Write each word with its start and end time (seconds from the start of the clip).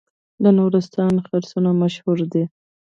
د 0.43 0.45
نورستان 0.57 1.13
خرسونه 1.25 1.69
مشهور 1.81 2.19
دي 2.31 2.43